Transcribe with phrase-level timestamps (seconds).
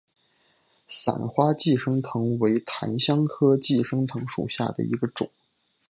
[0.87, 5.29] 伞花寄生藤为檀香科寄生藤属下的一个种。